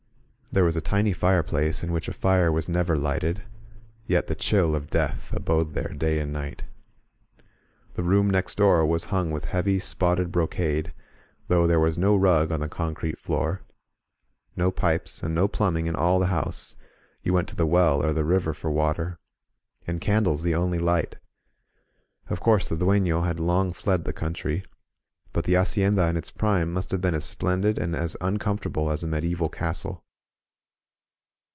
[0.53, 3.45] There was a tiny fireplace, in which a fire was never lighted,
[4.05, 6.63] yet the chill of death abode there day and night.
[7.93, 10.93] The room next door was hung with heavy, spotted brocade,
[11.47, 13.61] though there was no rug on the 81 INSURGENT MEXICO eoncrete floor.
[14.57, 16.75] No pipes and no plumbing in all the house,—
[17.25, 19.19] ^you went to the well or the river for water.
[19.87, 21.15] And candles the only light!
[22.27, 24.65] Of course the duefk) had long fled the country;
[25.31, 29.01] but the hacienda in its prime must have been as splendid and as uncomfortable as
[29.01, 30.03] a medieval castle.